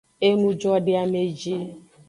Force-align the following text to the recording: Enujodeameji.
Enujodeameji. 0.27 1.55